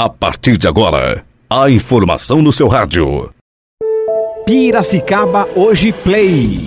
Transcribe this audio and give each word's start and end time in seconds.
A 0.00 0.08
partir 0.08 0.56
de 0.56 0.68
agora, 0.68 1.24
a 1.50 1.68
informação 1.68 2.40
no 2.40 2.52
seu 2.52 2.68
rádio. 2.68 3.30
Piracicaba 4.46 5.48
Hoje 5.56 5.90
Play. 5.90 6.60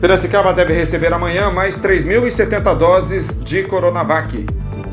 Piracicaba 0.00 0.54
deve 0.54 0.72
receber 0.72 1.12
amanhã 1.12 1.50
mais 1.50 1.76
3.070 1.76 2.78
doses 2.78 3.42
de 3.42 3.64
Coronavac. 3.64 4.46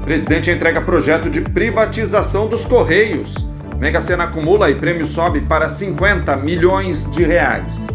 Presidente 0.04 0.50
entrega 0.50 0.82
projeto 0.82 1.30
de 1.30 1.42
privatização 1.42 2.48
dos 2.48 2.66
Correios. 2.66 3.36
Mega 3.78 4.02
Sena 4.02 4.24
acumula 4.24 4.72
e 4.72 4.76
prêmio 4.80 5.06
sobe 5.06 5.42
para 5.42 5.70
50 5.70 6.36
milhões 6.38 7.12
de 7.12 7.24
reais. 7.24 7.90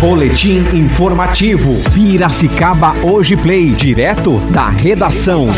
Boletim 0.00 0.64
informativo. 0.74 1.70
Piracicaba 1.92 2.94
Hoje 3.04 3.36
Play. 3.36 3.72
Direto 3.72 4.38
da 4.54 4.70
redação. 4.70 5.48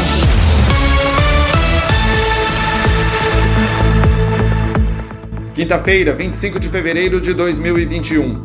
Quinta-feira, 5.65 6.13
25 6.13 6.61
de 6.61 6.69
fevereiro 6.69 7.19
de 7.19 7.33
2021. 7.33 8.45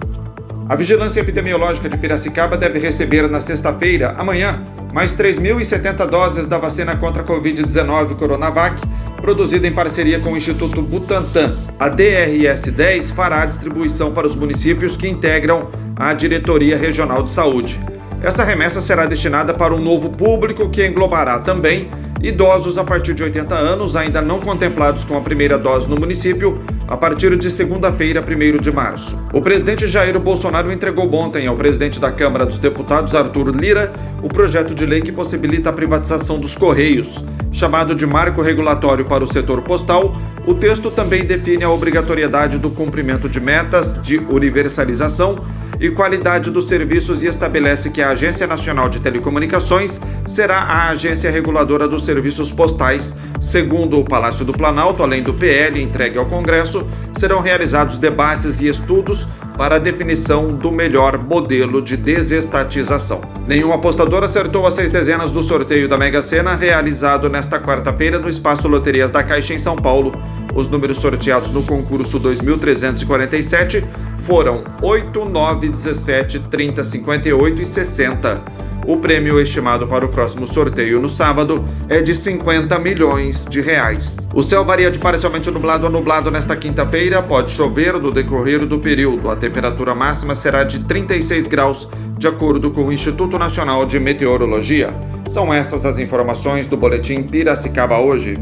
A 0.69 0.75
Vigilância 0.77 1.19
Epidemiológica 1.19 1.89
de 1.89 1.97
Piracicaba 1.97 2.55
deve 2.55 2.79
receber 2.79 3.29
na 3.29 3.41
sexta-feira, 3.41 4.15
amanhã, 4.17 4.63
mais 4.93 5.17
3.070 5.17 6.07
doses 6.07 6.47
da 6.47 6.57
vacina 6.57 6.95
contra 6.95 7.21
a 7.21 7.25
Covid-19 7.25 8.15
Coronavac, 8.15 8.81
produzida 9.21 9.67
em 9.67 9.73
parceria 9.73 10.21
com 10.21 10.31
o 10.31 10.37
Instituto 10.37 10.81
Butantan. 10.81 11.57
A 11.77 11.89
DRS-10 11.89 13.13
fará 13.13 13.41
a 13.41 13.45
distribuição 13.45 14.13
para 14.13 14.25
os 14.25 14.37
municípios 14.37 14.95
que 14.95 15.09
integram 15.09 15.71
a 15.97 16.13
Diretoria 16.13 16.77
Regional 16.77 17.21
de 17.21 17.31
Saúde. 17.31 17.77
Essa 18.21 18.45
remessa 18.45 18.79
será 18.79 19.05
destinada 19.05 19.53
para 19.53 19.75
um 19.75 19.81
novo 19.81 20.11
público 20.11 20.69
que 20.69 20.87
englobará 20.87 21.39
também 21.39 21.89
idosos 22.21 22.77
a 22.77 22.83
partir 22.83 23.13
de 23.13 23.23
80 23.23 23.55
anos, 23.55 23.95
ainda 23.95 24.21
não 24.21 24.39
contemplados 24.39 25.03
com 25.03 25.17
a 25.17 25.21
primeira 25.21 25.57
dose 25.57 25.87
no 25.87 25.97
município, 25.97 26.61
a 26.89 26.97
partir 26.97 27.37
de 27.37 27.51
segunda-feira, 27.51 28.19
1 28.19 28.59
de 28.59 28.71
março. 28.71 29.21
O 29.31 29.39
presidente 29.43 29.87
Jair 29.87 30.19
Bolsonaro 30.19 30.71
entregou 30.71 31.13
ontem 31.13 31.45
ao 31.45 31.55
presidente 31.55 31.99
da 31.99 32.11
Câmara 32.11 32.47
dos 32.47 32.57
Deputados, 32.57 33.13
Arthur 33.13 33.55
Lira, 33.55 33.93
o 34.23 34.27
projeto 34.27 34.73
de 34.73 34.87
lei 34.87 34.99
que 34.99 35.11
possibilita 35.11 35.69
a 35.69 35.73
privatização 35.73 36.39
dos 36.39 36.55
Correios. 36.55 37.23
Chamado 37.51 37.95
de 37.95 38.05
marco 38.05 38.41
regulatório 38.41 39.05
para 39.05 39.23
o 39.23 39.31
setor 39.31 39.61
postal, 39.61 40.15
o 40.45 40.53
texto 40.53 40.91
também 40.91 41.25
define 41.25 41.63
a 41.63 41.69
obrigatoriedade 41.69 42.57
do 42.57 42.69
cumprimento 42.69 43.27
de 43.27 43.39
metas 43.39 44.01
de 44.01 44.17
universalização 44.17 45.43
e 45.79 45.89
qualidade 45.89 46.51
dos 46.51 46.67
serviços 46.67 47.23
e 47.23 47.27
estabelece 47.27 47.89
que 47.89 48.01
a 48.01 48.09
Agência 48.09 48.45
Nacional 48.45 48.89
de 48.89 48.99
Telecomunicações 48.99 49.99
será 50.27 50.57
a 50.59 50.89
agência 50.89 51.31
reguladora 51.31 51.87
dos 51.87 52.03
serviços 52.03 52.51
postais. 52.51 53.17
Segundo 53.39 53.99
o 53.99 54.03
Palácio 54.03 54.43
do 54.43 54.51
Planalto, 54.51 55.01
além 55.01 55.23
do 55.23 55.33
PL 55.33 55.81
entregue 55.81 56.17
ao 56.17 56.25
Congresso, 56.25 56.85
serão 57.19 57.41
realizados 57.41 57.97
debates 57.97 58.61
e 58.61 58.67
estudos 58.67 59.27
para 59.57 59.75
a 59.75 59.79
definição 59.79 60.55
do 60.55 60.71
melhor 60.71 61.17
modelo 61.17 61.81
de 61.81 61.97
desestatização. 61.97 63.21
Nenhum 63.45 63.73
apostador 63.73 64.23
acertou 64.23 64.65
as 64.65 64.73
seis 64.73 64.89
dezenas 64.89 65.31
do 65.31 65.43
sorteio 65.43 65.89
da 65.89 65.97
Mega 65.97 66.21
Sena 66.21 66.55
realizado 66.55 67.29
nesta 67.29 67.59
quarta-feira 67.59 68.17
no 68.17 68.29
Espaço 68.29 68.69
Loterias 68.69 69.11
da 69.11 69.21
Caixa 69.21 69.53
em 69.53 69.59
São 69.59 69.75
Paulo. 69.75 70.13
Os 70.55 70.69
números 70.69 70.99
sorteados 70.99 71.51
no 71.51 71.63
concurso 71.63 72.17
2347 72.19 73.83
foram 74.19 74.63
8, 74.81 75.25
9, 75.25 75.69
17, 75.69 76.39
30, 76.49 76.83
58 76.83 77.61
e 77.61 77.65
60. 77.65 78.68
O 78.89 78.97
prêmio 78.97 79.39
estimado 79.39 79.85
para 79.85 80.03
o 80.03 80.09
próximo 80.09 80.47
sorteio 80.47 80.99
no 80.99 81.07
sábado 81.07 81.63
é 81.87 82.01
de 82.01 82.15
50 82.15 82.79
milhões 82.79 83.45
de 83.47 83.61
reais. 83.61 84.17
O 84.33 84.41
céu 84.41 84.65
varia 84.65 84.89
de 84.89 84.97
parcialmente 84.97 85.51
nublado 85.51 85.85
a 85.85 85.91
nublado 85.91 86.31
nesta 86.31 86.55
quinta-feira, 86.55 87.21
pode 87.21 87.51
chover 87.51 87.99
no 87.99 88.11
decorrer 88.11 88.65
do 88.65 88.79
período. 88.79 89.29
A 89.29 89.35
temperatura 89.35 89.93
máxima 89.93 90.33
será 90.33 90.63
de 90.63 90.79
36 90.79 91.45
graus, 91.45 91.87
de 92.17 92.27
acordo 92.27 92.71
com 92.71 92.85
o 92.85 92.91
Instituto 92.91 93.37
Nacional 93.37 93.85
de 93.85 93.99
Meteorologia. 93.99 94.91
São 95.29 95.53
essas 95.53 95.85
as 95.85 95.99
informações 95.99 96.65
do 96.65 96.75
boletim 96.75 97.21
Piracicaba 97.21 97.99
hoje. 97.99 98.39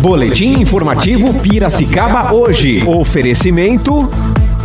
Boletim 0.00 0.60
informativo 0.60 1.32
Piracicaba 1.34 2.34
hoje. 2.34 2.82
Oferecimento 2.84 4.10